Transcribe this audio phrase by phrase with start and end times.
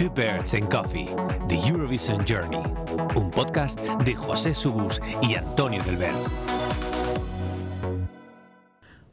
[0.00, 1.10] Two Birds and Coffee,
[1.46, 2.62] The Eurovision Journey,
[3.16, 6.14] un podcast de José Subus y Antonio del Ver.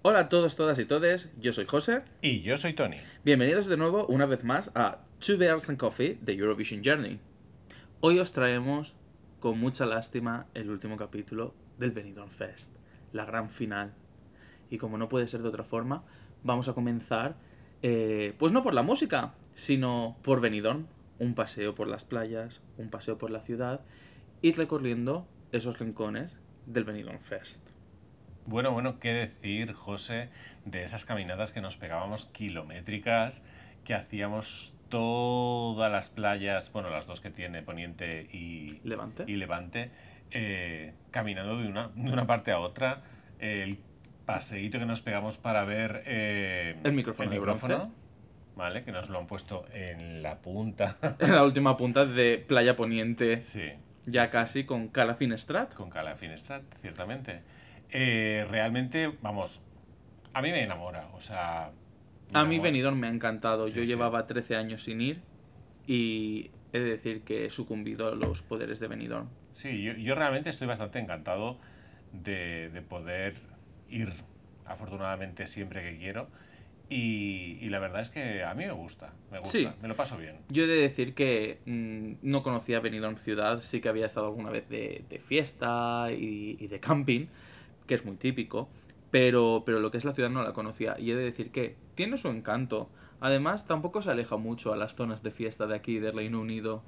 [0.03, 2.03] Hola a todos, todas y todes, yo soy José.
[2.21, 2.95] Y yo soy Tony.
[3.25, 7.19] Bienvenidos de nuevo una vez más a Two Bears and Coffee de Eurovision Journey.
[7.99, 8.95] Hoy os traemos
[9.41, 12.73] con mucha lástima el último capítulo del Benidorm Fest,
[13.11, 13.93] la gran final.
[14.69, 16.05] Y como no puede ser de otra forma,
[16.43, 17.35] vamos a comenzar,
[17.81, 20.85] eh, pues no por la música, sino por Benidorm,
[21.17, 23.81] un paseo por las playas, un paseo por la ciudad
[24.43, 27.67] y recorriendo esos rincones del Benidorm Fest.
[28.45, 30.29] Bueno, bueno, qué decir, José,
[30.65, 33.41] de esas caminadas que nos pegábamos kilométricas,
[33.83, 39.91] que hacíamos todas las playas, bueno, las dos que tiene Poniente y Levante, y Levante
[40.29, 43.01] eh, caminando de una, de una parte a otra.
[43.39, 43.79] El
[44.27, 47.91] paseíto que nos pegamos para ver eh, El micrófono el micrófono,
[48.57, 48.83] ¿vale?
[48.83, 50.97] Que nos lo han puesto en la punta.
[51.19, 53.71] en la última punta de Playa Poniente, sí.
[54.05, 54.33] ya sí, sí.
[54.33, 55.73] casi con Cala Finestrat.
[55.73, 57.41] Con Cala Finestrat, ciertamente.
[57.91, 59.61] Eh, realmente, vamos,
[60.33, 61.71] a mí me enamora, o sea...
[62.33, 62.59] A mí.
[62.59, 63.69] Benidorm me ha encantado.
[63.69, 65.21] Sí, Yo llevaba 13 años sin ir
[65.85, 69.29] y he de decir que he sucumbido a los poderes de Benidorm.
[69.53, 71.57] Sí, yo, yo realmente estoy bastante encantado
[72.11, 73.35] de, de poder
[73.87, 74.13] ir,
[74.65, 76.27] afortunadamente, siempre que quiero.
[76.89, 79.67] Y, y la verdad es que a mí me gusta, me gusta, Sí.
[79.81, 80.37] me lo paso bien.
[80.49, 84.49] Yo he de decir que mm, no conocía Benidorm ciudad, sí que había estado alguna
[84.51, 87.25] vez de, de fiesta y, y de camping,
[87.87, 88.69] que es muy típico,
[89.11, 91.75] pero, pero lo que es la ciudad no la conocía y he de decir que
[91.95, 92.89] tiene su encanto.
[93.19, 96.83] Además, tampoco se aleja mucho a las zonas de fiesta de aquí del Reino Unido.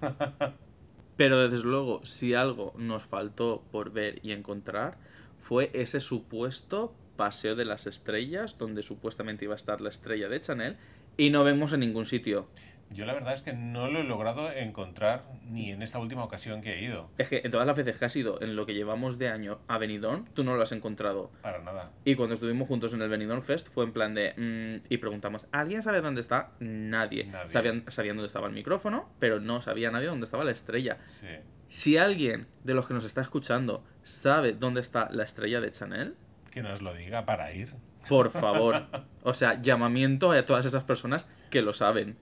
[1.16, 4.98] Pero desde luego, si algo nos faltó por ver y encontrar,
[5.38, 10.40] fue ese supuesto paseo de las estrellas, donde supuestamente iba a estar la estrella de
[10.40, 10.76] Chanel,
[11.16, 12.48] y no vemos en ningún sitio.
[12.90, 16.62] Yo la verdad es que no lo he logrado encontrar ni en esta última ocasión
[16.62, 18.74] que he ido, Es que en todas las veces que has ido en lo que
[18.74, 21.32] llevamos de año a Benidorm, tú no lo has encontrado.
[21.42, 21.90] para nada.
[22.04, 24.34] Y cuando estuvimos juntos en el Benidorm Fest fue en plan de...
[24.36, 26.52] mm, y preguntamos, ¿alguien sabe dónde está?
[26.60, 27.24] Nadie.
[27.24, 27.48] Nadie.
[27.48, 30.98] Sabían, sabían dónde estaba el micrófono, pero no sabía nadie dónde estaba la estrella.
[31.08, 31.26] Sí.
[31.66, 36.14] Si alguien de los que nos está escuchando sabe dónde está la estrella de Chanel,
[36.56, 37.74] Que nos lo diga para ir.
[38.08, 38.86] por favor.
[39.22, 42.16] O sea, llamamiento a todas esas personas que lo saben.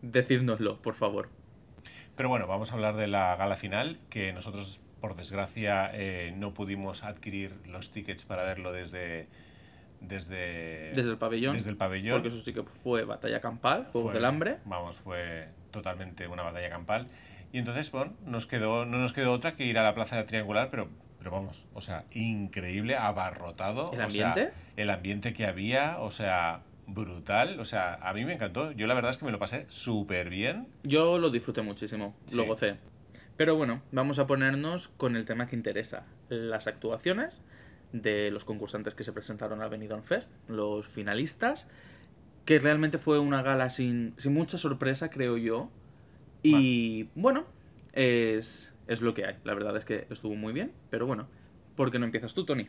[0.00, 1.28] Decírnoslo, por favor.
[2.16, 6.54] Pero bueno, vamos a hablar de la gala final, que nosotros, por desgracia, eh, no
[6.54, 9.28] pudimos adquirir los tickets para verlo desde...
[10.00, 11.54] Desde, Desde el pabellón.
[11.56, 12.14] Desde el pabellón.
[12.22, 14.58] Porque eso sí que fue batalla campal, Juegos Fue- del Hambre.
[14.64, 17.06] Vamos, fue totalmente una batalla campal.
[17.52, 20.70] Y entonces, bueno, nos quedó, no nos quedó otra que ir a la plaza triangular,
[20.70, 23.92] pero, pero vamos, o sea, increíble, abarrotado.
[23.92, 24.52] ¿El o sea, ambiente?
[24.76, 27.60] el ambiente que había, o sea, brutal.
[27.60, 28.72] O sea, a mí me encantó.
[28.72, 30.68] Yo la verdad es que me lo pasé súper bien.
[30.82, 32.76] Yo lo disfruté muchísimo, lo gocé.
[33.36, 36.04] Pero bueno, vamos a ponernos con el tema que interesa.
[36.28, 37.42] Las actuaciones
[37.92, 41.68] de los concursantes que se presentaron al Benidorm Fest, los finalistas,
[42.44, 45.70] que realmente fue una gala sin, sin mucha sorpresa, creo yo.
[46.42, 47.46] Y bueno,
[47.92, 49.36] es, es lo que hay.
[49.44, 51.28] La verdad es que estuvo muy bien, pero bueno,
[51.76, 52.66] ¿por qué no empiezas tú, Tony?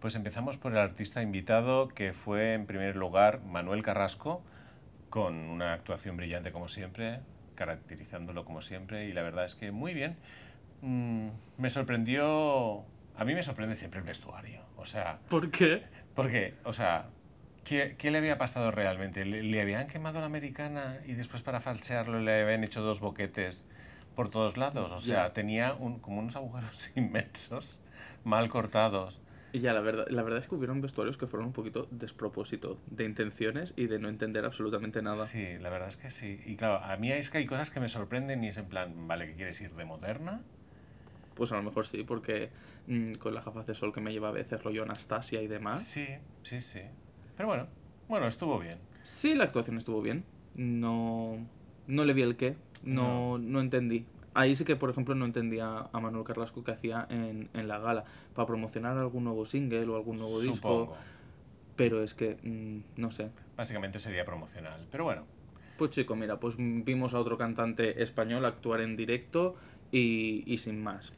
[0.00, 4.42] Pues empezamos por el artista invitado, que fue en primer lugar Manuel Carrasco,
[5.10, 7.20] con una actuación brillante como siempre,
[7.54, 10.16] caracterizándolo como siempre, y la verdad es que muy bien.
[10.82, 11.28] Mm,
[11.58, 12.84] me sorprendió,
[13.16, 15.82] a mí me sorprende siempre el vestuario, o sea, ¿Por qué?
[16.14, 17.06] porque, o sea,
[17.64, 19.24] ¿qué, qué le había pasado realmente?
[19.24, 23.64] ¿Le, le habían quemado la americana y después para falsearlo le habían hecho dos boquetes
[24.16, 24.90] por todos lados?
[24.90, 27.78] O sea, tenía un- como unos agujeros inmensos,
[28.24, 29.20] mal cortados.
[29.52, 32.78] Y ya, la verdad, la verdad es que hubieron vestuarios que fueron un poquito despropósito
[32.90, 35.24] de intenciones y de no entender absolutamente nada.
[35.24, 36.40] Sí, la verdad es que sí.
[36.44, 39.06] Y claro, a mí es que hay cosas que me sorprenden y es en plan,
[39.06, 40.42] vale, ¿qué quieres ir de moderna?
[41.34, 42.50] Pues a lo mejor sí, porque
[42.86, 45.80] mm, con las gafas de sol que me lleva a veces rollo Anastasia y demás.
[45.80, 46.06] Sí,
[46.42, 46.80] sí, sí.
[47.36, 47.66] Pero bueno,
[48.08, 48.76] bueno, estuvo bien.
[49.04, 50.24] Sí, la actuación estuvo bien.
[50.56, 51.38] No,
[51.86, 52.56] no le vi el qué.
[52.84, 53.60] No, no.
[53.60, 54.04] entendí.
[54.34, 57.78] Ahí sí que, por ejemplo, no entendía a Manuel Carrasco que hacía en, en la
[57.78, 58.04] gala.
[58.34, 60.94] Para promocionar algún nuevo single o algún nuevo disco.
[61.76, 63.30] Pero es que, mm, no sé.
[63.56, 64.86] Básicamente sería promocional.
[64.90, 65.24] Pero bueno,
[65.78, 69.56] Pues chico, mira, pues vimos a otro cantante español actuar en directo
[69.92, 71.12] y, y sin más.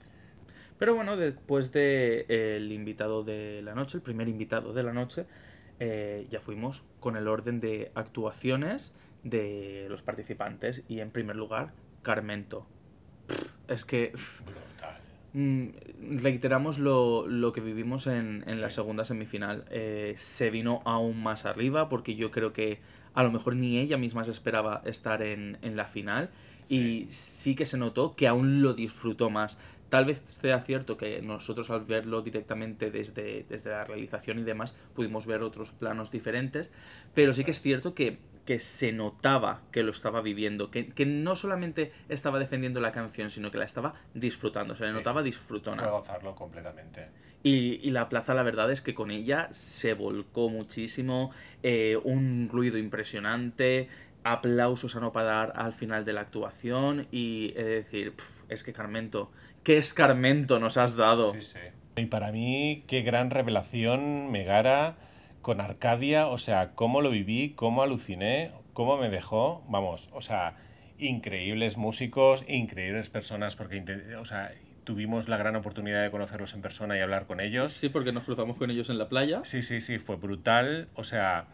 [0.78, 4.92] Pero bueno, después de eh, el invitado de la noche, el primer invitado de la
[4.92, 5.26] noche,
[5.80, 8.92] eh, ya fuimos con el orden de actuaciones
[9.30, 10.82] de los participantes.
[10.88, 11.72] Y en primer lugar,
[12.02, 12.66] Carmento.
[13.68, 14.12] Es que
[14.44, 14.98] brutal.
[15.34, 15.68] mm,
[16.22, 19.64] reiteramos lo, lo que vivimos en, en la segunda semifinal.
[19.70, 22.80] Eh, se vino aún más arriba porque yo creo que
[23.14, 26.30] a lo mejor ni ella misma se esperaba estar en, en la final
[26.68, 29.58] y sí que se notó que aún lo disfrutó más.
[29.88, 34.74] Tal vez sea cierto que nosotros al verlo directamente desde, desde la realización y demás
[34.94, 36.70] pudimos ver otros planos diferentes,
[37.14, 41.04] pero sí que es cierto que, que se notaba que lo estaba viviendo, que, que
[41.04, 44.94] no solamente estaba defendiendo la canción, sino que la estaba disfrutando, se le Sí.
[44.96, 45.86] notaba disfrutona.
[45.86, 47.08] gozarlo completamente.
[47.42, 51.30] Y, y la plaza, la verdad es que con ella se volcó muchísimo,
[51.62, 53.90] eh, un ruido impresionante,
[54.24, 58.72] aplausos a no parar al final de la actuación y es decir, pf, es que
[58.72, 59.30] Carmento,
[59.62, 61.34] ¿qué escarmento nos has dado?
[61.34, 61.58] Sí, sí.
[61.96, 64.96] Y para mí, qué gran revelación Megara
[65.42, 70.56] con Arcadia, o sea, cómo lo viví, cómo aluciné, cómo me dejó, vamos, o sea,
[70.98, 73.82] increíbles músicos, increíbles personas, porque,
[74.18, 74.52] o sea,
[74.84, 77.72] tuvimos la gran oportunidad de conocerlos en persona y hablar con ellos.
[77.72, 79.42] Sí, porque nos cruzamos con ellos en la playa.
[79.44, 80.88] Sí, sí, sí, fue brutal.
[80.94, 81.46] O sea,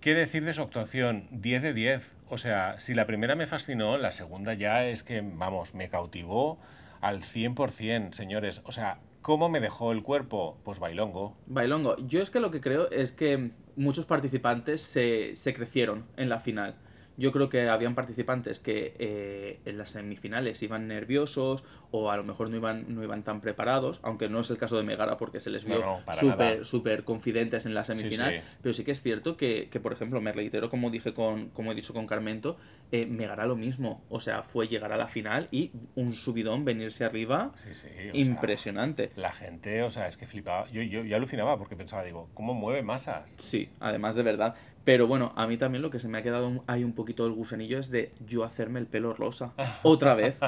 [0.00, 1.26] ¿qué decir de su actuación?
[1.32, 2.16] 10 de 10.
[2.28, 6.60] O sea, si la primera me fascinó, la segunda ya es que, vamos, me cautivó
[7.00, 8.62] al 100%, señores.
[8.64, 10.58] O sea, ¿cómo me dejó el cuerpo?
[10.64, 11.34] Pues bailongo.
[11.46, 16.28] Bailongo, yo es que lo que creo es que muchos participantes se, se crecieron en
[16.28, 16.76] la final.
[17.16, 21.62] Yo creo que habían participantes que eh, en las semifinales iban nerviosos
[21.92, 24.76] o a lo mejor no iban, no iban tan preparados, aunque no es el caso
[24.76, 28.32] de Megara porque se les vio No, no, para súper súper confidentes en la semifinal.
[28.34, 28.40] sí.
[28.62, 31.70] Pero sí que es cierto que, que, por ejemplo, me reitero como dije con, como
[31.72, 32.56] he dicho con Carmento,
[32.90, 34.02] eh, Megara lo mismo.
[34.08, 39.10] O sea, fue llegar a la final y un subidón, venirse arriba, Sí, sea, impresionante.
[39.16, 40.68] la gente, o sea, es que flipaba.
[40.70, 43.34] Yo, yo, yo alucinaba porque pensaba, digo, ¿cómo mueve masas?
[43.38, 44.54] Sí, además de verdad.
[44.84, 47.32] Pero bueno, a mí también lo que se me ha quedado ahí un poquito el
[47.32, 49.54] gusanillo es de yo hacerme el pelo rosa.
[49.82, 50.38] Otra vez.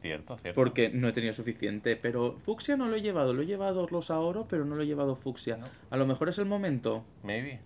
[0.00, 0.54] Cierto, cierto.
[0.54, 1.96] Porque no he tenido suficiente.
[1.96, 3.34] Pero fucsia no lo he llevado.
[3.34, 5.58] Lo he llevado rosa oro, pero no lo he llevado fucsia.
[5.58, 5.66] No.
[5.90, 7.04] A lo mejor es el momento.
[7.22, 7.60] Maybe.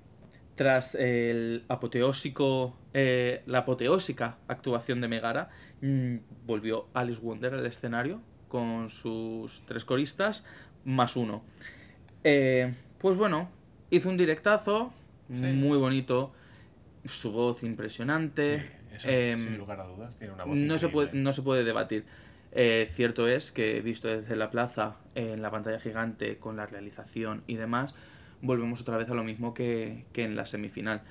[0.56, 8.20] Tras el apoteósico, eh, la apoteósica actuación de Megara, mm, volvió Alice Wonder al escenario
[8.48, 10.44] con sus tres coristas
[10.84, 11.44] más uno.
[12.24, 13.48] Eh, pues bueno,
[13.90, 14.92] hizo un directazo
[15.32, 15.42] Sí.
[15.42, 16.32] muy bonito,
[17.04, 18.58] su voz impresionante.
[18.58, 21.42] Sí, eso, em, sin lugar a dudas, tiene una voz no se, puede, no se
[21.42, 22.04] puede debatir.
[22.52, 27.42] Eh, cierto es que, visto desde la plaza, en la pantalla gigante, con la realización
[27.46, 27.94] y demás,
[28.40, 31.02] volvemos otra vez a lo mismo que, que en la semifinal.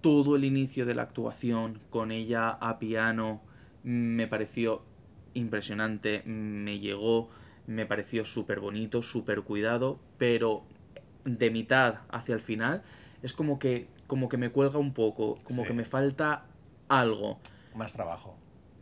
[0.00, 3.42] Todo el inicio de la actuación, con ella a piano,
[3.82, 4.82] me pareció
[5.34, 7.30] impresionante, me llegó,
[7.66, 10.64] me pareció súper bonito, súper cuidado, pero
[11.24, 12.82] de mitad hacia el final
[13.24, 15.68] es como que, como que me cuelga un poco, como Sí.
[15.68, 16.44] que me falta
[16.88, 17.38] algo.
[17.74, 18.36] Más trabajo.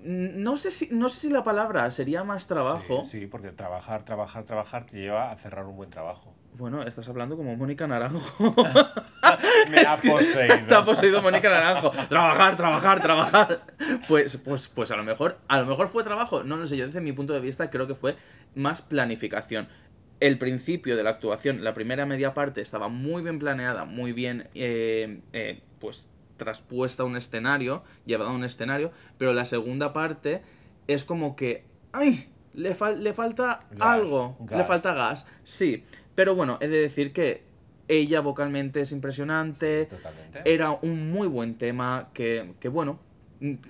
[0.04, 3.04] Mm, No sé si, no sé si la palabra sería más trabajo.
[3.04, 6.34] Sí, sí, porque trabajar, trabajar, trabajar te lleva a cerrar un buen trabajo.
[6.58, 8.54] Bueno, estás hablando como Mónica Naranjo.
[9.70, 10.66] Me ha poseído.
[10.68, 11.90] Te ha poseído Mónica Naranjo.
[12.08, 13.62] Trabajar, trabajar, trabajar.
[14.08, 16.42] Pues, pues, pues a lo mejor, a lo mejor fue trabajo.
[16.42, 18.16] No lo sé, yo desde mi punto de vista creo que fue
[18.54, 19.68] más planificación.
[20.22, 24.48] El principio de la actuación, la primera media parte, estaba muy bien planeada, muy bien,
[24.54, 30.42] eh, eh, pues traspuesta a un escenario, llevada a un escenario, pero la segunda parte
[30.86, 32.28] es como que, ¡ay!
[32.54, 35.82] Le, fal- le falta Gas, algo, le falta gas, sí.
[36.14, 37.42] Pero bueno, he de decir que
[37.88, 39.88] ella vocalmente es impresionante,
[40.44, 43.00] era un muy buen tema que, que, bueno,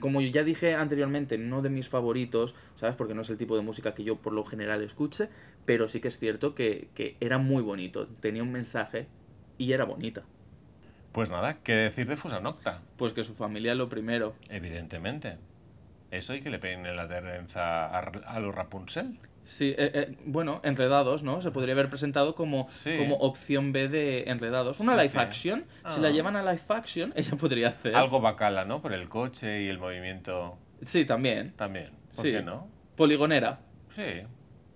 [0.01, 2.95] como ya dije anteriormente, no de mis favoritos, ¿sabes?
[2.95, 5.31] Porque no es el tipo de música que yo por lo general escuche,
[5.65, 9.07] pero sí que es cierto que, que era muy bonito, tenía un mensaje
[9.59, 10.23] y era bonita.
[11.13, 12.81] Pues nada, ¿qué decir de Fusa Nocta?
[12.97, 14.35] Pues que su familia lo primero.
[14.49, 15.37] Evidentemente.
[16.11, 19.19] Eso y que le peinen la trenza a, a los Rapunzel.
[19.45, 21.43] Sí, eh, eh, bueno, Enredados, ¿no?
[21.43, 22.97] Se podría haber presentado como, Sí.
[22.97, 24.79] como opción B de Enredados.
[24.79, 25.19] Una Sí, live sí.
[25.19, 25.65] action.
[25.89, 26.03] Si Ah.
[26.03, 27.95] la llevan a live action, ella podría hacer.
[27.97, 28.81] Algo bacala, ¿no?
[28.81, 31.53] Por el coche y el movimiento Sí, también.
[31.57, 31.91] también.
[32.15, 32.31] ¿Por Sí.
[32.33, 32.69] qué no?
[32.97, 33.61] Poligonera.
[33.91, 34.03] Sí,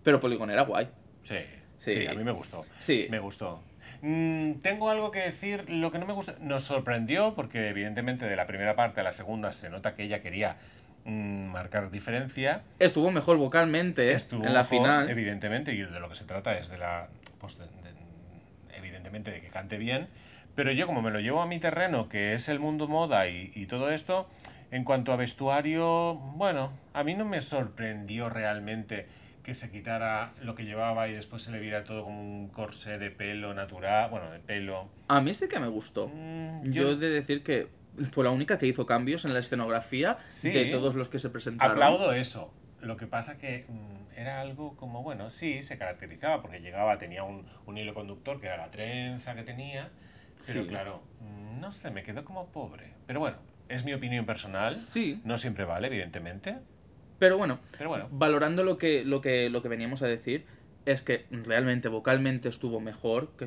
[0.07, 0.89] Pero poligonera guay.
[1.25, 1.39] sí,
[1.79, 1.93] Sí.
[1.93, 2.07] sí.
[2.07, 2.65] a mí me gustó.
[2.79, 3.09] Sí.
[3.11, 3.61] Me gustó.
[4.03, 8.37] Mm, tengo algo que decir, lo que no me gusta, nos sorprendió porque evidentemente de
[8.37, 10.59] la primera parte a la segunda se nota que ella quería
[11.07, 12.63] mm, marcar diferencia.
[12.79, 14.13] Estuvo mejor vocalmente.
[14.13, 15.11] Estuvo en la final.
[15.11, 17.09] Evidentemente, y de lo que se trata es de la.
[17.41, 20.07] Pues de- de- evidentemente de que cante bien.
[20.55, 23.51] Pero yo, como me lo llevo a mi terreno, que es el mundo moda y,
[23.57, 24.29] y todo esto,
[24.71, 29.07] en cuanto a vestuario, bueno, a mí no me sorprendió realmente
[29.47, 32.99] que se quitara lo que llevaba y después se le viera todo como un corsé
[32.99, 34.89] de pelo natural, bueno, de pelo.
[35.07, 36.09] A mí sí que me gustó.
[36.13, 37.69] Mm, Yo he de decir que
[38.11, 40.51] fue la única que hizo cambios en la escenografía Sí.
[40.51, 41.77] de todos los que se presentaron.
[41.77, 42.53] Aplaudo eso.
[42.81, 47.23] Lo que pasa que mm, era algo como, bueno, sí, se caracterizaba porque llegaba, tenía
[47.23, 49.91] un, un hilo conductor que era la trenza que tenía,
[50.45, 50.69] pero Sí.
[50.69, 52.95] claro, mm, no sé, me quedó como pobre.
[53.07, 53.37] Pero bueno,
[53.69, 54.75] es mi opinión personal.
[54.75, 55.21] Sí.
[55.23, 56.59] No siempre vale, evidentemente.
[57.19, 58.09] Pero bueno, Pero bueno.
[58.11, 60.45] valorando lo que, lo que, lo que veníamos a decir,
[60.85, 63.47] es que realmente vocalmente estuvo mejor que,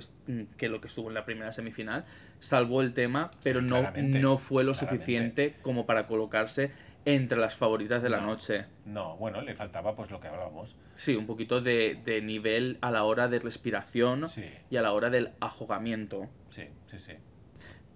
[0.57, 2.05] que lo que estuvo en la primera semifinal,
[2.39, 4.97] salvó el tema, pero no, no fue lo claramente.
[4.97, 6.71] suficiente como para colocarse
[7.05, 8.27] entre las favoritas de la No.
[8.27, 8.65] noche.
[8.85, 10.75] No, bueno, le faltaba pues lo que hablábamos.
[10.95, 14.43] Sí, un poquito de, de nivel a la hora de respiración Sí.
[14.69, 16.27] y a la hora del ajogamiento.
[16.49, 17.13] Sí, sí, sí.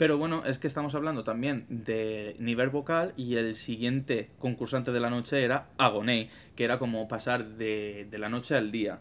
[0.04, 5.00] Pero bueno, es que estamos hablando también de nivel vocal y el siguiente concursante de
[5.00, 9.00] la noche era Agoney, que era como pasar de, de la noche al día.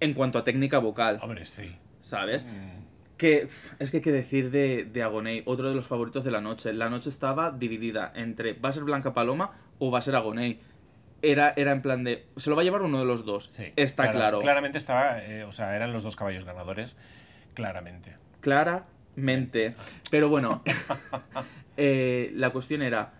[0.00, 1.74] En cuanto a técnica vocal, Hombre, sí.
[2.02, 2.44] ¿sabes?
[2.44, 6.30] Mm, Que es que hay que decir de, de Agoney, otro de los favoritos de
[6.30, 6.74] la noche.
[6.74, 10.60] La noche estaba dividida entre va a ser Blanca Paloma o va a ser Agoney.
[11.22, 12.26] Era, era en plan de.
[12.36, 13.44] Se lo va a llevar uno de los dos.
[13.46, 13.72] Sí.
[13.76, 14.38] Está Clara- claro.
[14.40, 16.96] Claramente estaba, eh, o sea, eran los dos caballos ganadores.
[17.54, 18.14] Claramente.
[19.14, 19.74] Claramente.
[20.10, 20.62] Pero bueno,
[21.76, 23.14] eh, la cuestión era,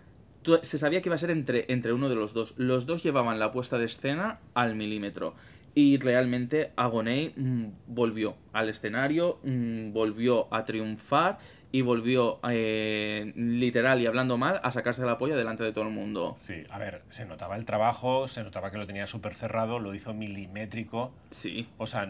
[0.63, 2.53] se sabía que iba a ser entre, entre uno de los dos.
[2.57, 5.35] Los dos llevaban la puesta de escena al milímetro.
[5.75, 11.37] Y realmente Agoney mm, volvió al escenario, mm, volvió a triunfar
[11.71, 15.91] y volvió, eh, literal y hablando mal, a sacarse la polla delante de todo el
[15.93, 16.33] mundo.
[16.39, 19.93] Sí, a ver, se notaba el trabajo, se notaba que lo tenía súper cerrado, lo
[19.93, 21.69] hizo milimétrico, Sí.
[21.77, 22.09] o sea,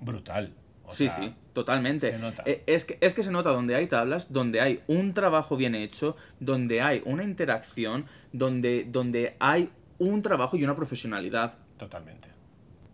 [0.00, 0.54] brutal.
[0.88, 2.10] O sí, sea, sí, totalmente.
[2.10, 2.42] se nota.
[2.46, 5.74] Eh, Es que, es que se nota donde hay tablas, donde hay un trabajo bien
[5.74, 11.54] hecho, donde hay una interacción, donde, donde hay un trabajo y una profesionalidad.
[11.76, 12.28] Totalmente.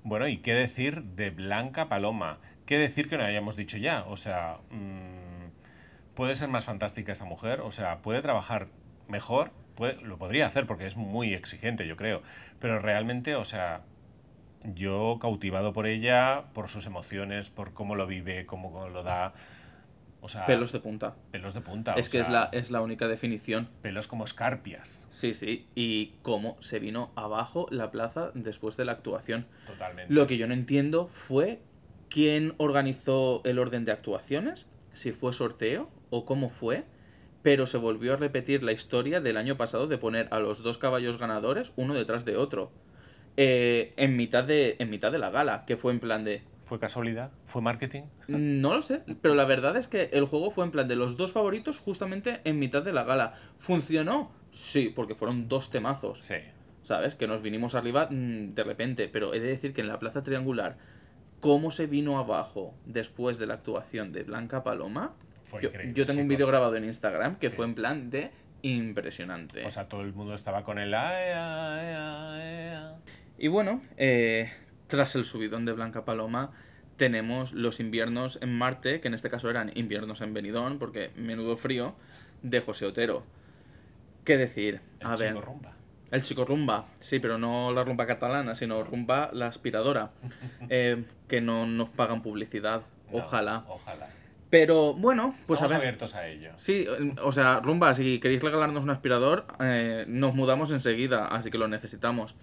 [0.02, 2.38] Bueno, ¿y qué decir de Blanca Paloma?
[2.66, 4.04] ¿Qué decir que no hayamos dicho ya?
[4.08, 8.68] O sea, mm, puede ser más fantástica esa mujer, o sea, puede trabajar
[9.08, 12.22] mejor, puede- lo podría hacer porque es muy exigente, yo creo,
[12.58, 13.82] pero realmente, o sea,
[14.74, 19.34] yo cautivado por ella, por sus emociones, por cómo lo vive, cómo lo da,
[20.20, 21.16] o sea, Pelos de punta.
[21.32, 23.68] pelos de punta, es o que es, sea, la, es la única definición.
[23.82, 25.68] pelos como escarpias, Sí, sí.
[25.74, 29.46] Y cómo se vino abajo la plaza después de la actuación.
[29.66, 30.12] totalmente.
[30.12, 31.60] Lo que yo no entiendo fue
[32.08, 36.84] quién organizó el orden de actuaciones, si fue sorteo o cómo fue,
[37.42, 40.78] pero se volvió a repetir la historia del año pasado de poner a los dos
[40.78, 42.72] caballos ganadores uno detrás de otro.
[43.36, 46.42] Eh, en, mitad de, en mitad de la gala, que fue en plan de...
[46.62, 47.30] ¿Fue casualidad?
[47.44, 48.02] ¿Fue marketing?
[48.28, 51.16] No lo sé, pero la verdad es que el juego fue en plan de los
[51.16, 53.34] dos favoritos justamente en mitad de la gala.
[53.58, 54.32] ¿Funcionó?
[54.52, 56.20] Sí, porque fueron dos temazos.
[56.20, 56.36] Sí.
[56.82, 57.14] ¿sabes?
[57.14, 60.22] Que nos vinimos arriba mm, de repente, pero he de decir que en la plaza
[60.22, 60.76] triangular,
[61.40, 65.14] cómo se vino abajo después de la actuación de Blanca Paloma,
[65.44, 67.56] Fue yo, increíble, yo tengo un vídeo grabado en Instagram que Sí.
[67.56, 68.30] fue en plan de
[68.62, 69.64] impresionante.
[69.64, 70.94] O sea, todo el mundo estaba con el...
[73.38, 74.52] Y bueno, eh,
[74.86, 76.52] tras el subidón de Blanca Paloma,
[76.96, 81.56] tenemos los inviernos en Marte, que en este caso eran inviernos en Benidorm, porque menudo
[81.56, 81.96] frío,
[82.42, 83.24] de José Otero.
[84.24, 84.80] ¿Qué decir?
[85.00, 85.28] El A ver.
[85.34, 85.72] chico rumba.
[86.10, 90.12] El chico rumba, sí, pero no la rumba catalana, sino rumba la aspiradora,
[90.68, 93.64] eh, que no nos pagan publicidad, No, ojalá.
[93.68, 94.08] Ojalá.
[94.48, 95.88] Pero bueno, pues Estamos a ver.
[95.88, 96.52] abiertos a ello.
[96.58, 96.86] Sí,
[97.20, 101.66] o sea, rumba, si queréis regalarnos un aspirador, eh, nos mudamos enseguida, así que lo
[101.66, 102.36] necesitamos.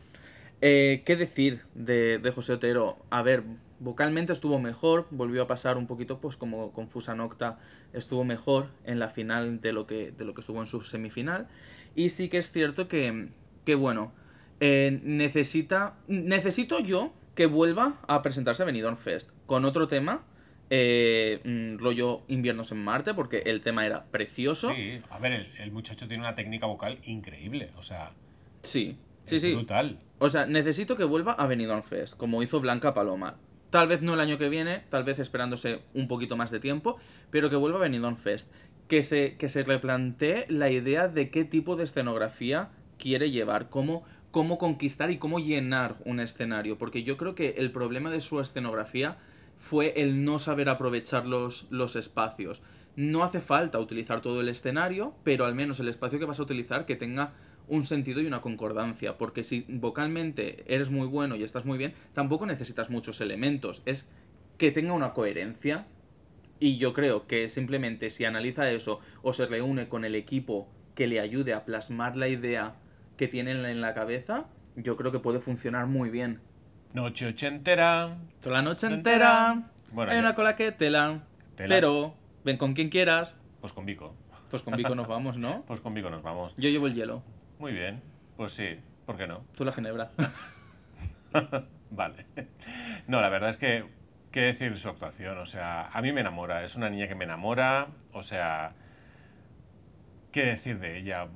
[0.61, 3.03] Eh, ¿Qué decir de, de José Otero?
[3.09, 3.43] A ver,
[3.79, 7.59] vocalmente estuvo mejor, volvió a pasar un poquito, pues como confusa Nocta,
[7.93, 11.47] estuvo mejor en la final de lo que, de lo que estuvo en su semifinal.
[11.95, 13.29] Y sí que es cierto que,
[13.65, 14.13] que bueno,
[14.59, 20.23] eh, necesita, necesito yo que vuelva a presentarse a Benidorm Fest con otro tema,
[20.69, 24.71] eh, mm, rollo Inviernos en Marte, porque el tema era precioso.
[24.75, 27.71] Sí, a ver, el, el muchacho tiene una técnica vocal increíble.
[27.77, 28.11] O sea,
[28.61, 28.97] Sí,
[29.39, 29.55] sí, sí.
[29.55, 29.97] brutal.
[30.19, 33.38] O sea, necesito que vuelva a Benidorm Fest, como hizo Blanca Paloma.
[33.69, 36.97] Tal vez no el año que viene, tal vez esperándose un poquito más de tiempo,
[37.29, 38.51] pero que vuelva a Benidorm Fest.
[38.88, 44.03] Que se, que se replantee la idea de qué tipo de escenografía quiere llevar, cómo,
[44.31, 46.77] cómo conquistar y cómo llenar un escenario.
[46.77, 49.17] Porque yo creo que el problema de su escenografía
[49.57, 52.61] fue el no saber aprovechar los, los espacios.
[52.95, 56.43] No hace falta utilizar todo el escenario, pero al menos el espacio que vas a
[56.43, 57.33] utilizar que tenga
[57.67, 61.93] un sentido y una concordancia, porque si vocalmente eres muy bueno y estás muy bien,
[62.13, 64.09] tampoco necesitas muchos elementos, es
[64.57, 65.85] que tenga una coherencia
[66.59, 71.07] y yo creo que simplemente si analiza eso o se reúne con el equipo que
[71.07, 72.75] le ayude a plasmar la idea
[73.17, 76.39] que tiene en la- cabeza, yo creo que puede funcionar muy bien.
[76.93, 78.17] Noche ochentera.
[78.41, 79.53] Toda la noche Entera.
[79.53, 81.23] entera, Bueno, hay una cola que tela,
[81.55, 81.75] Tela.
[81.75, 84.15] pero ven con quien quieras, Pues con Vico.
[84.49, 85.63] pues con Vico nos vamos, ¿no?
[85.67, 86.53] Pues con Vico nos vamos.
[86.57, 87.23] Yo llevo el hielo.
[87.61, 88.01] Muy bien.
[88.37, 88.79] Pues sí.
[89.05, 89.45] ¿por qué no?
[89.55, 90.11] Tú la ginebra.
[91.91, 92.25] vale.
[93.07, 93.85] No, la verdad es que,
[94.31, 95.37] ¿qué decir de su actuación?
[95.37, 98.73] O sea, a mí me enamora, es una niña que me enamora, o sea,
[100.31, 101.27] ¿qué decir de ella?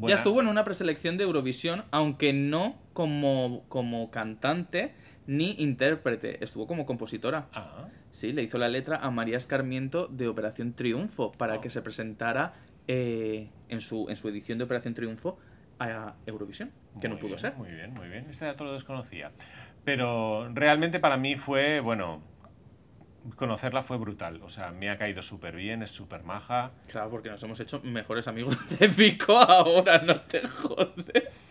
[0.00, 4.94] Ya estuvo en una preselección de Eurovisión, aunque no como, como cantante
[5.26, 7.48] ni intérprete, estuvo como compositora.
[7.52, 11.60] Ah, Sí, le hizo la letra a María Escarmiento de Operación Triunfo para Oh.
[11.60, 12.54] que se presentara
[12.88, 15.38] eh, en, su, en su edición de Operación Triunfo
[15.78, 16.70] a Eurovisión,
[17.00, 17.54] que no pudo bien, ser.
[17.56, 18.26] Muy bien, muy bien.
[18.30, 19.32] Este dato lo desconocía.
[19.84, 22.22] Pero realmente para mí fue, bueno,
[23.36, 24.40] conocerla fue brutal.
[24.42, 26.72] O sea, me ha caído súper bien, es súper maja.
[26.88, 31.50] Claro, porque nos hemos hecho mejores amigos de Vico ahora, no te jodes.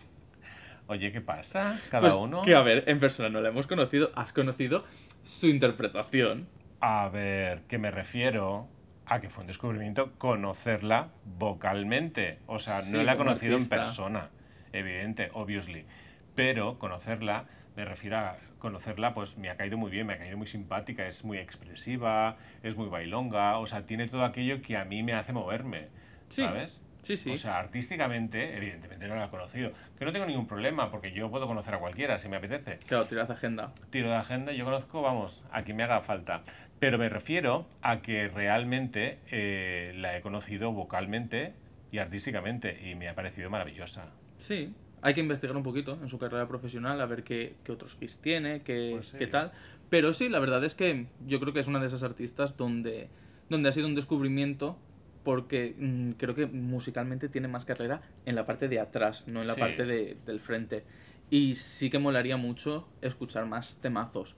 [0.86, 1.80] Oye, ¿qué pasa?
[1.90, 2.42] Cada Pues uno.
[2.42, 4.84] Que a ver, en persona no la hemos conocido, has conocido
[5.22, 6.48] su interpretación.
[6.80, 8.68] A ver, que me refiero
[9.12, 12.38] a que fue un descubrimiento conocerla vocalmente.
[12.46, 14.30] O sea, Sí, no la he conocido en persona,
[14.72, 15.84] evidente, obviously.
[16.34, 17.44] Pero conocerla,
[17.76, 21.06] me refiero a conocerla, pues me ha caído muy bien, me ha caído muy simpática,
[21.06, 25.12] es muy expresiva, es muy bailonga, o sea, tiene todo aquello que a mí me
[25.12, 25.88] hace moverme,
[26.28, 26.80] Sí, ¿sabes?
[27.02, 27.30] Sí, sí.
[27.30, 29.72] O sea, artísticamente, evidentemente no la he conocido.
[29.98, 33.06] Que no tengo ningún problema, porque yo puedo conocer a cualquiera si me apetece Claro,
[33.06, 33.72] tiras agenda.
[33.90, 36.42] tiro de agenda, yo conozco, vamos, a quien me haga falta.
[36.78, 41.52] Pero me refiero a que realmente eh, la he conocido vocalmente
[41.90, 44.06] y artísticamente y me ha parecido maravillosa.
[44.38, 47.96] Sí, hay que investigar un poquito en su carrera profesional, a ver qué, qué otros
[48.00, 49.18] hits tiene, qué, Pues sí.
[49.18, 49.52] qué tal.
[49.90, 53.08] Pero sí, la verdad es que yo creo que es una de esas artistas donde,
[53.50, 54.78] donde ha sido un descubrimiento
[55.24, 59.48] porque mm, creo que musicalmente tiene más carrera en la parte de atrás, no en
[59.48, 59.60] la Sí.
[59.60, 60.84] parte de- del frente.
[61.30, 64.34] Y sí que molaría mucho escuchar más temazos,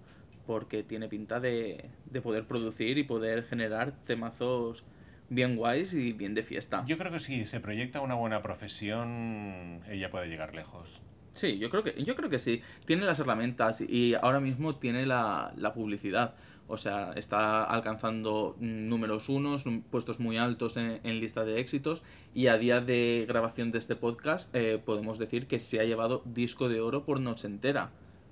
[0.46, 4.84] porque tiene pinta de, de poder producir y poder generar temazos
[5.30, 6.84] bien guays y bien de fiesta.
[6.86, 11.00] Yo creo que si se proyecta una buena profesión, ella puede llegar lejos.
[11.32, 12.62] Sí, yo creo que, yo creo que sí.
[12.86, 16.34] Tiene las herramientas y ahora mismo tiene la, la publicidad.
[16.66, 22.02] O sea, está alcanzando números unos, puestos muy altos en, en lista de éxitos
[22.34, 26.22] y a día de grabación de este podcast eh, podemos decir que se ha llevado
[26.24, 27.90] disco de oro por noche entera.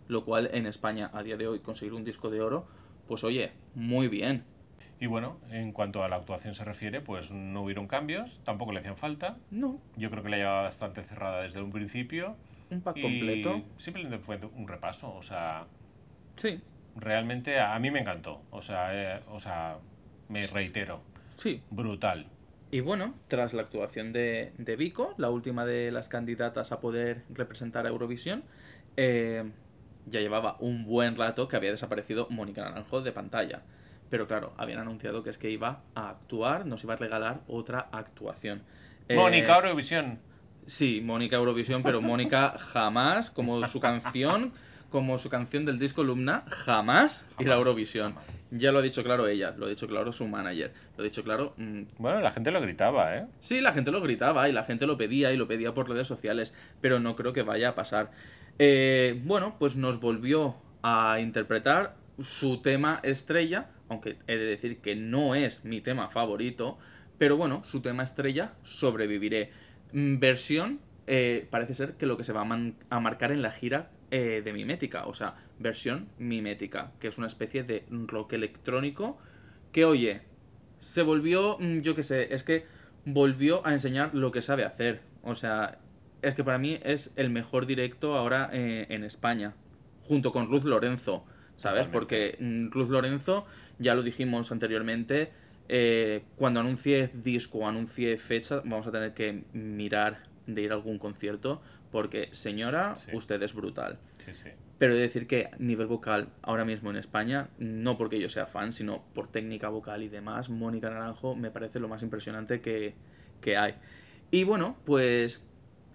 [0.09, 2.66] Lo cual en España a día de hoy conseguir un disco de oro,
[3.07, 4.45] pues oye, muy bien.
[4.99, 8.81] Y bueno, en cuanto a la actuación se refiere, pues no hubieron cambios, tampoco le
[8.81, 9.37] hacían falta.
[9.51, 12.37] No, Yo creo que la llevaba bastante cerrada desde un principio.
[12.71, 13.62] un pack y completo.
[13.77, 15.66] simplemente fue un repaso, o sea,
[16.37, 16.61] Sí,
[16.97, 18.43] realmente a, mí me encantó.
[18.51, 19.79] O sea, eh, o sea,
[20.29, 21.03] me reitero,
[21.37, 22.27] sí, brutal.
[22.71, 27.23] Y bueno, tras la actuación de, de Vico, la última de las candidatas a poder
[27.29, 28.45] representar a Eurovisión,
[28.97, 29.45] eh,
[30.07, 33.63] ya llevaba un buen rato que había desaparecido Mónica Naranjo de pantalla.
[34.11, 37.89] Pero claro, habían anunciado que es que iba a actuar, nos iba a regalar otra
[37.93, 38.63] actuación.
[39.09, 40.19] Eh, Mónica Eurovisión.
[40.67, 44.53] Sí, Mónica Eurovisión, pero Mónica jamás, como su canción,
[44.93, 48.15] como su canción del disco Lumna, jamás, a Jamás, Eurovisión.
[48.15, 48.47] jamás.
[48.53, 51.25] Ya lo ha dicho claro ella, lo ha dicho claro su manager, lo ha dicho
[51.25, 53.27] claro mm, Bueno, la gente lo gritaba, ¿eh?
[53.41, 56.07] Sí, la gente lo gritaba y la gente lo pedía y lo pedía por redes
[56.07, 58.11] sociales, pero no creo que vaya a pasar.
[58.59, 64.95] Eh, bueno, pues nos volvió a interpretar su tema estrella, aunque he de decir que
[64.97, 66.79] no es mi tema favorito,
[67.19, 69.51] pero bueno, su tema estrella, Sobreviviré.
[69.93, 72.43] Mm, Versión, eh, parece ser que lo que se va
[72.91, 77.27] a marcar en la gira eh, de Mimética, o sea, versión Mimética, que es una
[77.27, 79.16] especie de rock electrónico
[79.72, 80.20] que, oye,
[80.81, 82.66] se volvió, mm, yo qué sé, es que
[83.07, 85.01] volvió a enseñar lo que sabe hacer.
[85.22, 85.79] O sea,
[86.20, 89.55] es que para mí es el mejor directo ahora eh, en España,
[90.03, 91.25] junto con Ruth Lorenzo,
[91.57, 91.87] ¿sabes?
[91.87, 91.92] Totalmente.
[91.92, 93.46] Porque mm, Ruth Lorenzo,
[93.79, 95.33] ya lo dijimos anteriormente,
[95.70, 100.75] eh, cuando anuncie disco o anuncie fecha, vamos a tener que mirar de ir a
[100.75, 103.11] algún concierto, porque señora, Sí.
[103.15, 103.99] usted es brutal.
[104.19, 104.49] Sí, sí.
[104.79, 108.47] Pero he de decir que nivel vocal ahora mismo en España, no porque yo sea
[108.47, 112.95] fan, sino por técnica vocal y demás, Mónica Naranjo me parece lo más impresionante que,
[113.41, 113.75] que hay.
[114.33, 115.43] Y bueno, pues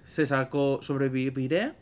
[0.05, 1.73] se sacó Sobreviviré.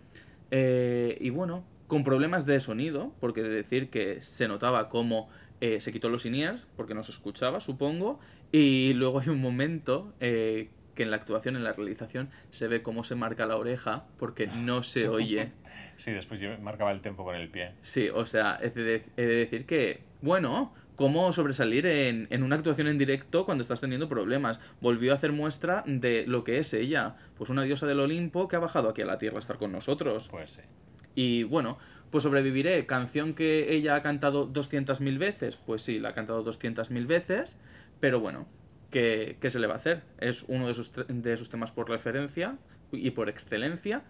[0.51, 5.30] eh, y bueno, con problemas de sonido, porque de decir que se notaba como
[5.62, 8.19] eh, se quitó los in-ears, porque no se escuchaba, supongo.
[8.51, 12.81] Y luego hay un momento eh, que en la actuación, en la realización, se ve
[12.81, 15.51] cómo se marca la oreja, porque no se oye.
[15.97, 17.71] Sí, después yo marcaba el tempo con el pie.
[17.81, 22.55] Sí, o sea, he de, he de decir que, bueno, cómo sobresalir en, en una
[22.55, 24.60] actuación en directo cuando estás teniendo problemas.
[24.81, 28.55] Volvió a hacer muestra de lo que es ella, pues una diosa del Olimpo que
[28.55, 30.27] ha bajado aquí a la Tierra a estar con nosotros.
[30.29, 30.62] Pues sí.
[31.15, 31.77] Y bueno,
[32.12, 32.86] pues sobreviviré.
[32.86, 37.58] Canción que ella ha cantado 200.000 veces, pues sí, la ha cantado 200.000 veces,
[37.99, 38.47] pero bueno,
[38.95, 40.03] ¿qué, qué se le va a hacer?
[40.19, 42.58] Es uno de sus, de sus temas por referencia
[42.93, 44.03] y por excelencia.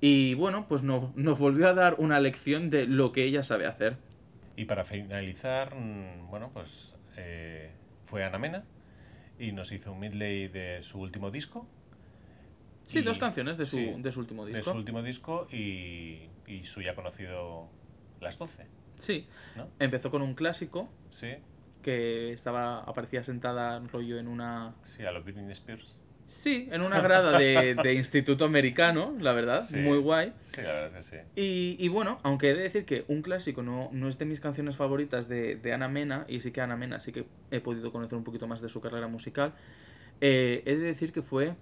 [0.00, 3.66] Y bueno, pues no- nos volvió a dar una lección de lo que ella sabe
[3.66, 3.98] hacer.
[4.56, 7.70] Y para finalizar, mm, bueno, pues eh,
[8.04, 8.64] fue Ana Mena
[9.38, 11.66] y nos hizo un medley de su último disco.
[12.84, 14.70] Sí, Y- dos canciones de su, sí, de su último De disco.
[14.72, 17.68] su último disco y, y su ya conocido
[18.22, 19.68] Las 12, Sí, ¿no?
[19.78, 21.28] empezó con un clásico Sí,
[21.80, 25.96] que estaba aparecía sentada rollo en una sí, a los Britney Spears.
[26.26, 29.76] sí en una grada de, de instituto americano la verdad Sí.
[29.78, 31.22] muy guay Sí, la verdad es que sí.
[31.36, 34.40] y, y bueno aunque he de decir que un clásico no, no es de mis
[34.40, 37.90] canciones favoritas de, de Ana Mena y sí que Ana Mena sí que he podido
[37.92, 39.54] conocer un poquito más de su carrera musical
[40.20, 41.54] eh, he de decir que fue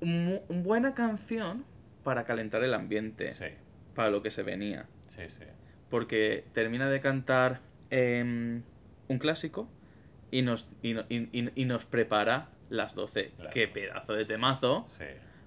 [0.00, 1.64] una buena canción
[2.04, 3.46] para calentar el ambiente Sí,
[3.94, 5.42] para lo que se venía sí, sí.
[5.90, 8.62] porque termina de cantar em,
[9.08, 9.68] un clásico
[10.30, 13.30] y nos, y, y- y- y nos prepara las 12.
[13.36, 13.50] Claro.
[13.52, 15.04] Qué pedazo de temazo, sí.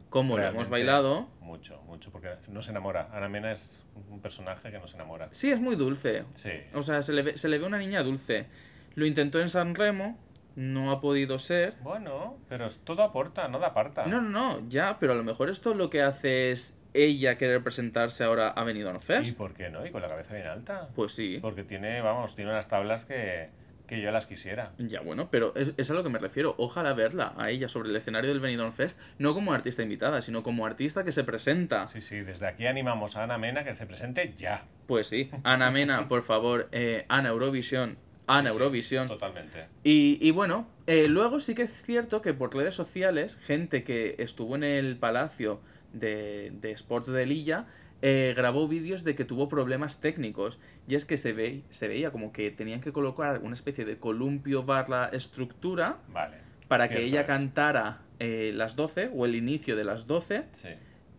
[0.09, 1.27] cómo lo hemos bailado.
[1.41, 3.09] Mucho, mucho, porque no se enamora.
[3.11, 5.27] Ana Mena es un personaje que no se enamora.
[5.31, 6.25] Sí, es muy dulce.
[6.33, 8.47] Sí, O sea, se le ve, se le ve una niña dulce.
[8.95, 10.17] Lo intentó en San Remo,
[10.55, 11.75] no ha podido ser.
[11.81, 14.05] bueno, pero es- todo aporta, nada aparta.
[14.05, 17.63] No, no, no, ya, pero a lo mejor esto lo que hace es ella querer
[17.63, 19.37] presentarse ahora a Benidorm ¿Y Fest.
[19.37, 19.85] por qué no?
[19.85, 20.89] Y con la cabeza bien alta.
[20.95, 21.39] Pues sí.
[21.41, 23.49] Porque tiene, vamos, tiene unas tablas que,
[23.87, 24.73] que yo las quisiera.
[24.77, 26.55] Ya, bueno, pero es, es a lo que me refiero.
[26.57, 30.43] Ojalá verla a ella sobre el escenario del Benidorm Fest, no como artista invitada, sino
[30.43, 31.87] como artista que se presenta.
[31.87, 34.65] Sí, sí, desde aquí animamos a Ana Mena que se presente ya.
[34.87, 37.97] Pues sí, Ana Mena, por favor, eh, Ana Eurovisión,
[38.27, 39.07] Ana Sí, sí, Eurovisión.
[39.07, 39.65] Totalmente.
[39.83, 44.15] Y, y bueno, eh, luego sí que es cierto que por redes sociales, gente que
[44.19, 45.61] estuvo en el palacio
[45.93, 47.65] de, de Sports de Lilla
[48.01, 50.59] eh, grabó vídeos de que tuvo problemas técnicos.
[50.87, 53.97] Y es que se, ve, se veía como que tenían que colocar una especie de
[53.97, 56.37] columpio barra estructura Vale.
[56.67, 57.27] para que ella es.
[57.27, 60.69] cantara eh, las 12 o el inicio de las 12, Sí.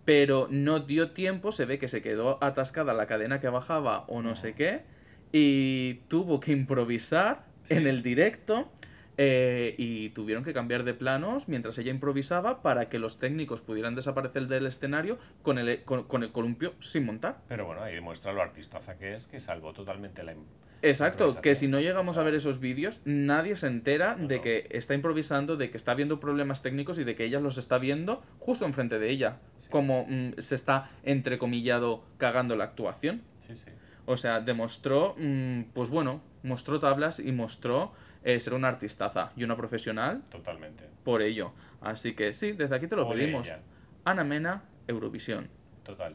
[0.06, 4.22] pero no dio tiempo, se ve que se quedó atascada la cadena que bajaba o
[4.22, 4.82] no sé qué,
[5.32, 8.72] y tuvo que improvisar en el directo
[9.16, 13.94] eh, y tuvieron que cambiar de planos mientras ella improvisaba para que los técnicos pudieran
[13.94, 17.38] desaparecer del escenario con el, con, con el columpio sin montar.
[17.48, 20.34] Pero bueno, ahí demuestra lo artistaza que es, que salvó totalmente la...
[20.82, 24.42] Exacto, que si no llegamos a ver esos vídeos, nadie se entera No, de no.
[24.42, 27.78] que está improvisando, de que está viendo problemas técnicos y de que ella los está
[27.78, 29.38] viendo justo enfrente de ella.
[29.60, 29.68] Sí.
[29.70, 33.22] Como mm, se está, entrecomillado, cagando la actuación.
[33.38, 33.66] Sí, sí.
[34.06, 37.92] O sea, demostró, mm, pues bueno, mostró tablas y mostró
[38.24, 40.84] eh, ser una artistaza y una profesional Totalmente.
[41.04, 41.52] por ello.
[41.80, 43.50] Así que sí, desde aquí te lo pedimos.
[44.04, 45.48] Ana Mena, Eurovisión.
[45.84, 46.14] Total.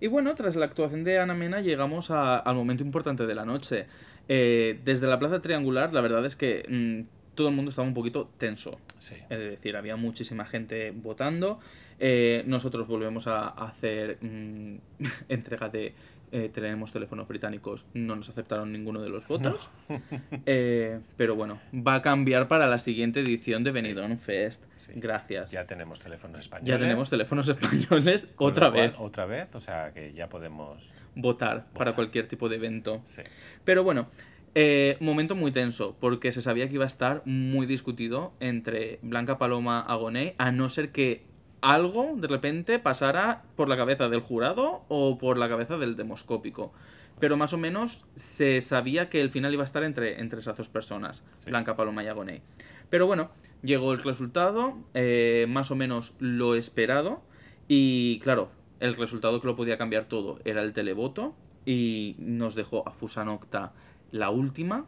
[0.00, 3.44] Y bueno, tras la actuación de Ana Mena llegamos a- al momento importante de la
[3.44, 3.86] noche.
[4.28, 7.94] Eh, desde la Plaza Triangular, la verdad es que mm, todo el mundo estaba un
[7.94, 8.78] poquito tenso.
[8.98, 9.16] Sí.
[9.28, 11.58] Es decir, había muchísima gente votando.
[11.98, 14.76] Eh, nosotros volvemos a, a hacer mm,
[15.28, 15.94] entrega de
[16.36, 17.86] eh, tenemos teléfonos británicos.
[17.94, 19.70] No nos aceptaron ninguno de los votos.
[20.46, 23.74] Eh, pero bueno, va a cambiar para la siguiente edición de Sí.
[23.80, 24.64] Benidorm Fest.
[24.76, 24.92] Sí.
[24.96, 25.50] Gracias.
[25.52, 26.80] Ya, Ya tenemos teléfonos españoles.
[26.80, 28.96] tenemos teléfonos españoles con otra cual- vez.
[28.98, 30.96] Otra vez, o sea que ya podemos...
[31.14, 33.00] Votar para cualquier tipo de evento.
[33.06, 33.22] Sí.
[33.64, 34.08] Pero bueno,
[34.56, 39.38] eh, momento muy tenso, porque se sabía que iba a estar muy discutido entre Blanca
[39.38, 41.24] Paloma Agoné, a no ser que
[41.64, 46.72] algo de repente pasara por la cabeza del jurado o por la cabeza del demoscópico.
[47.20, 50.56] Pero más o menos se sabía que el final iba a estar entre, entre esas
[50.56, 51.50] dos personas, Sí.
[51.50, 52.42] Blanca Paloma y Agoné.
[52.90, 53.30] Pero bueno,
[53.62, 57.22] llegó el resultado, eh, más o menos lo esperado,
[57.66, 58.50] y claro,
[58.80, 63.72] el resultado que lo podía cambiar todo era el televoto, y nos dejó a Fusanocta
[64.10, 64.86] la última.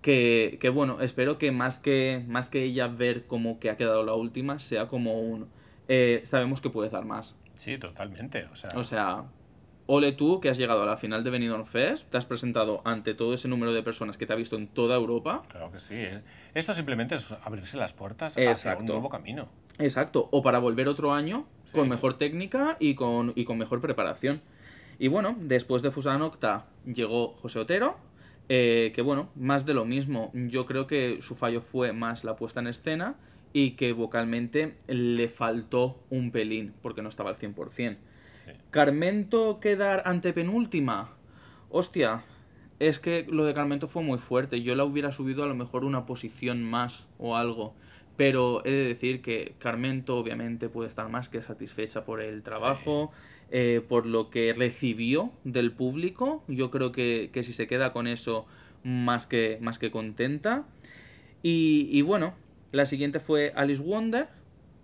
[0.00, 4.04] Que, que bueno, espero que más, que más que ella ver como que ha quedado
[4.04, 5.48] la última, sea como un...
[5.88, 7.36] eh, sabemos que puedes dar más.
[7.54, 8.46] Sí, totalmente.
[8.52, 9.24] O sea, O sea,
[9.86, 13.14] ole tú que has llegado a la final de Benidorm Fest, te has presentado ante
[13.14, 15.42] todo ese número de personas que te ha visto en toda Europa.
[15.48, 15.94] claro que sí.
[15.96, 16.22] ¿eh?
[16.54, 18.84] Esto simplemente es abrirse las puertas hacia un Exacto.
[18.84, 19.48] nuevo camino.
[19.78, 21.72] Exacto, o para volver otro año Sí.
[21.72, 24.40] con mejor técnica y con, y con mejor preparación.
[24.98, 27.96] Y bueno, después de Fusanocta llegó José Otero,
[28.48, 30.30] eh, que bueno, más de lo mismo.
[30.34, 33.16] Yo creo que su fallo fue más la puesta en escena
[33.54, 37.96] y que vocalmente le faltó un pelín, porque no estaba al 100%.
[38.44, 38.50] Sí.
[38.70, 41.12] Carmento quedar ante penúltima.
[41.70, 42.24] Hostia,
[42.80, 44.60] es que lo de Carmento fue muy fuerte.
[44.60, 47.74] Yo la hubiera subido a lo mejor una posición más o algo.
[48.16, 53.12] Pero he de decir que Carmento obviamente puede estar más que satisfecha por el trabajo,
[53.52, 56.42] eh, por lo que recibió del público.
[56.48, 58.46] Yo creo que, que si se queda con eso,
[58.82, 60.64] más que, más que contenta.
[61.42, 62.34] Y, y bueno,
[62.74, 64.28] la siguiente fue Alice Wonder,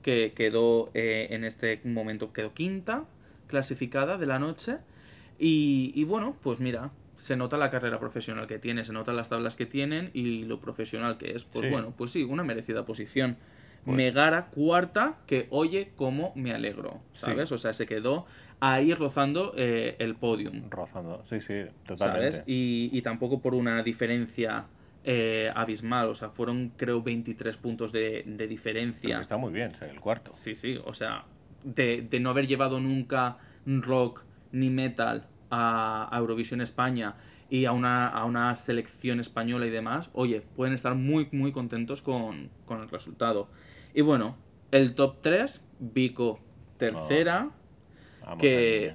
[0.02, 3.04] que quedó eh, en este momento quedó quinta,
[3.46, 4.76] clasificada de la noche.
[5.38, 9.28] Y, y bueno, pues mira, se nota la carrera profesional que tiene, se notan las
[9.28, 11.44] tablas que tienen y lo profesional que es.
[11.44, 11.70] Pues Sí.
[11.70, 13.36] bueno, pues sí, una merecida posición.
[13.84, 17.26] Pues- Megara cuarta, que oye cómo me alegro, Sí.
[17.26, 17.50] ¿sabes?
[17.52, 18.26] O sea, se quedó
[18.60, 22.30] ahí rozando eh, el podium, Rozando, sí, sí, totalmente.
[22.32, 22.44] ¿sabes?
[22.46, 24.66] Y, y tampoco por una diferencia
[25.04, 29.18] eh, abismal, o sea, fueron creo 23 puntos de, de diferencia.
[29.18, 30.32] está muy bien, el cuarto.
[30.32, 31.24] Sí, sí, o sea,
[31.64, 37.16] de, de no haber llevado nunca rock ni metal a, a Eurovisión España
[37.48, 42.00] y a una, a una selección española y demás, oye, pueden estar muy, muy contentos
[42.00, 43.48] con, con el resultado.
[43.92, 44.36] Y bueno,
[44.70, 46.40] el top 3, Vico
[46.76, 47.50] tercera,
[48.22, 48.94] Vamos que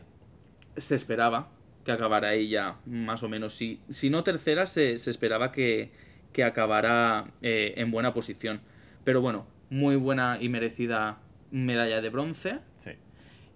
[0.78, 1.50] se esperaba
[1.86, 3.54] que acabara ella más o menos.
[3.54, 5.92] Si, si no tercera, se, se esperaba que,
[6.34, 8.60] que acabara eh, en buena posición.
[9.04, 11.20] Pero bueno, muy buena y merecida
[11.52, 12.60] medalla de bronce.
[12.76, 12.92] Sí,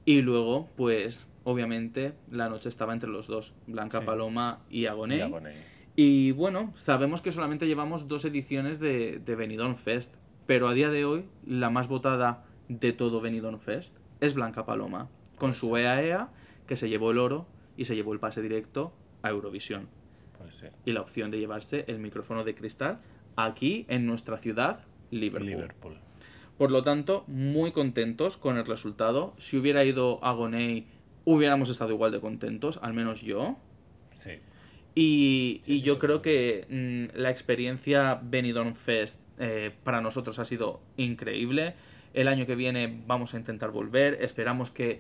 [0.06, 4.06] Y luego, pues, obviamente, la noche estaba entre los dos, Blanca Sí.
[4.06, 5.18] Paloma y Agoné.
[5.18, 5.70] y.
[5.96, 10.14] Y bueno, sabemos que solamente llevamos dos ediciones de, de Benidorm Fest,
[10.46, 15.10] pero a día de hoy la más votada de todo Benidorm Fest es Blanca Paloma,
[15.38, 15.76] con Pues su.
[15.76, 16.30] EAEA,
[16.68, 17.48] que se llevó el oro
[17.80, 19.88] y se llevó el pase directo a Eurovisión.
[20.38, 20.68] Pues sí.
[20.86, 23.00] Y la opción de llevarse el micrófono de cristal
[23.38, 25.50] aquí en nuestra ciudad, Liverpool.
[25.50, 25.98] Liverpool.
[26.58, 29.34] Por lo tanto, muy contentos con el resultado.
[29.38, 30.88] Si hubiera ido a Gonei,
[31.24, 33.58] hubiéramos estado igual de contentos, al menos yo.
[34.14, 34.32] Sí,
[34.94, 40.38] Y, Sí, y sí, yo creo que mm, la experiencia Benidorm Fest eh, para nosotros
[40.38, 41.76] ha sido increíble.
[42.14, 44.18] El año que viene vamos a intentar volver.
[44.22, 45.00] Esperamos que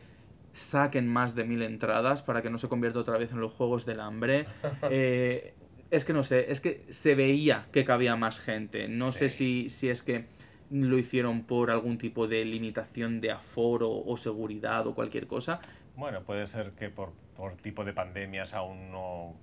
[0.54, 3.86] saquen más de mil entradas para que no se convierta otra vez en los Juegos
[3.86, 4.46] del Hambre.
[4.90, 5.54] Eh,
[5.92, 8.88] es que no sé, es que se veía que cabía más gente.
[8.88, 10.26] No sé si, si es que
[10.70, 15.60] lo hicieron por algún tipo de limitación de aforo o seguridad o cualquier cosa.
[15.96, 19.36] Bueno, puede ser que por, por tipo de pandemias aún no,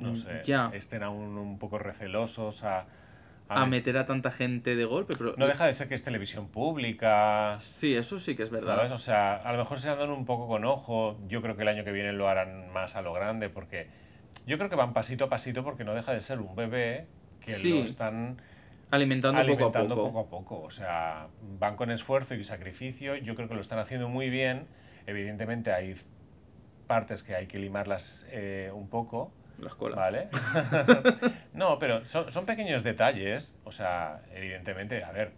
[0.00, 0.70] no Mm, sé, ya.
[0.74, 2.86] estén aún un poco recelosos a...
[3.48, 6.48] A meter a tanta gente de golpe, pero No deja de ser que es televisión
[6.48, 8.76] pública, Sí, eso sí que es verdad.
[8.76, 8.92] ¿sabes?
[8.92, 11.18] O sea, a lo mejor se andan un poco con ojo.
[11.28, 13.88] Yo creo que el año que viene lo harán más a lo grande porque
[14.46, 17.06] yo creo que van pasito a pasito porque no deja de ser un bebé
[17.40, 17.70] que Sí.
[17.70, 18.40] lo están
[18.90, 20.28] alimentando, alimentando poco a poco.
[20.30, 20.66] poco a poco.
[20.66, 21.28] O sea,
[21.58, 23.14] van con esfuerzo y sacrificio.
[23.16, 24.66] Yo creo que lo están haciendo muy bien.
[25.06, 25.94] Evidentemente hay
[26.86, 29.32] partes que hay que limarlas eh, un poco.
[29.58, 29.96] Las colas.
[29.96, 30.28] ¿Vale?
[31.52, 33.54] no, pero son, son pequeños detalles.
[33.64, 35.32] O sea, evidentemente, a ver,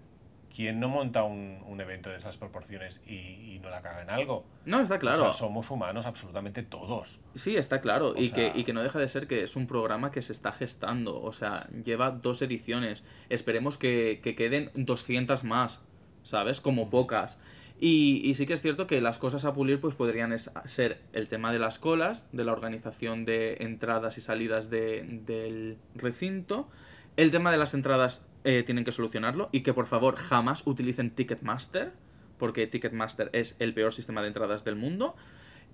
[0.55, 4.11] ¿quién no monta un, un evento de esas proporciones y, y no la caga en
[4.11, 4.47] algo?
[4.65, 5.25] No, está O claro.
[5.25, 7.21] sea, somos humanos absolutamente todos.
[7.35, 8.11] Sí, está claro.
[8.13, 10.33] O Y, que, y que no deja de ser que es un programa que se
[10.33, 11.21] está gestando.
[11.23, 13.05] O sea, lleva dos ediciones.
[13.29, 15.83] Esperemos que, que queden 200 más,
[16.23, 16.61] ¿sabes?
[16.61, 17.39] Como pocas.
[17.79, 20.35] Y, sí que es cierto que las cosas a pulir pues podrían
[20.65, 25.77] ser el tema de las colas, de la organización de entradas y salidas de- del
[25.95, 26.71] recinto.
[27.17, 31.11] El tema de las entradas eh, tienen que solucionarlo y que por favor jamás utilicen
[31.11, 31.93] Ticketmaster,
[32.39, 35.15] porque Ticketmaster es el peor sistema de entradas del mundo.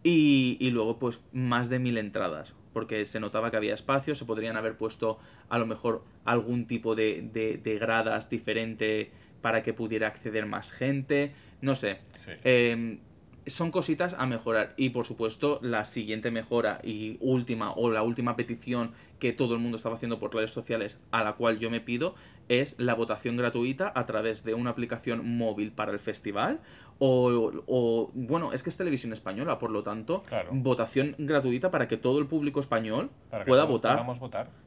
[0.05, 2.57] Y, y luego, pues, más de mil entradas.
[2.73, 6.95] Porque se notaba que había espacio, se podrían haber puesto a lo mejor algún tipo
[6.95, 11.33] de, de- de gradas diferente para que pudiera acceder más gente.
[11.61, 11.99] No sé.
[12.19, 12.31] Sí.
[12.45, 12.99] Eh,
[13.45, 14.73] son cositas a mejorar.
[14.77, 19.61] Y por supuesto, la siguiente mejora y última, o la última petición que todo el
[19.61, 22.15] mundo estaba haciendo por redes sociales, a la cual yo me pido,
[22.49, 26.61] es la votación gratuita a través de una aplicación móvil para el festival.
[27.05, 30.51] O, o, bueno, es que es televisión española, por lo tanto, Claro.
[30.53, 33.99] votación gratuita para que todo el público español Para que pueda todos votar.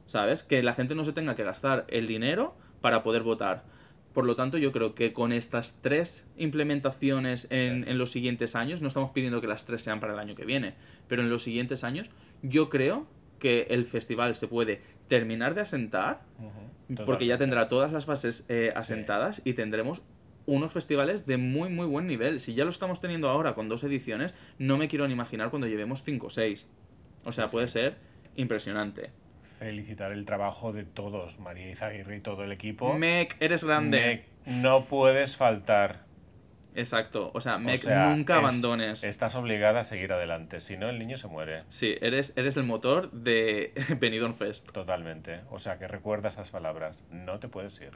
[0.04, 0.42] ¿Sabes?
[0.42, 3.64] Que la gente no se tenga que gastar el dinero para poder votar.
[4.12, 7.90] Por lo tanto, yo creo que con estas tres implementaciones en, Sí.
[7.90, 10.44] en los siguientes años, no estamos pidiendo que las tres sean para el año que
[10.44, 10.74] viene,
[11.08, 12.10] pero en los siguientes años,
[12.42, 13.06] yo creo
[13.38, 16.20] que el festival se puede terminar de asentar,
[17.06, 20.02] porque ya tendrá todas las bases eh, asentadas y tendremos
[20.46, 22.40] unos festivales de muy muy buen nivel.
[22.40, 25.66] Si ya lo estamos teniendo ahora con dos ediciones, no me quiero ni imaginar cuando
[25.66, 26.66] llevemos cinco o seis.
[27.24, 27.96] O sea, puede ser
[28.36, 29.10] impresionante.
[29.42, 32.94] Felicitar el trabajo de todos, María Izaguirre y todo el equipo.
[32.94, 34.24] Mec, eres grande.
[34.46, 36.04] Mec, no puedes faltar.
[36.74, 37.30] Exacto.
[37.32, 39.02] O sea, O Mec, sea, nunca es- abandones.
[39.02, 41.62] Estás obligada a seguir adelante, si no el niño se muere.
[41.70, 44.70] Sí, eres, eres el motor de Benidorm Fest.
[44.72, 45.40] Totalmente.
[45.50, 47.02] O sea que recuerda esas palabras.
[47.10, 47.92] No te puedes ir.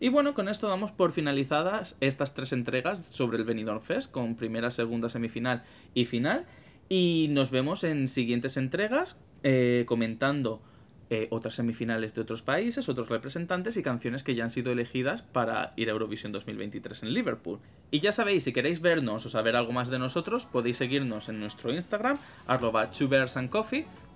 [0.00, 4.36] Y bueno, con esto damos por finalizadas estas tres entregas sobre el Benidorm Fest, con
[4.36, 6.46] primera, segunda, semifinal y final.
[6.88, 10.62] Y nos vemos en siguientes entregas eh, comentando
[11.08, 15.22] eh, otras semifinales de otros países, otros representantes y canciones que ya han sido elegidas
[15.22, 17.60] para ir a Eurovisión 2023 en Liverpool.
[17.92, 21.38] Y ya sabéis, si queréis vernos o saber algo más de nosotros, podéis seguirnos en
[21.38, 22.90] nuestro Instagram, arroba.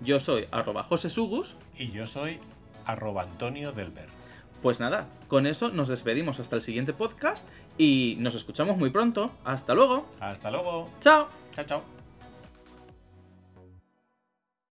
[0.01, 1.57] Yo soy arroba josesugus.
[1.79, 2.39] Y yo soy
[2.87, 4.20] arroba Antonio Delver.
[4.63, 9.31] Pues nada, con eso nos despedimos hasta el siguiente podcast y nos escuchamos muy pronto.
[9.45, 10.07] Hasta luego.
[10.21, 10.91] Hasta luego.
[11.01, 11.29] Chao.
[11.55, 12.00] Chao, chao.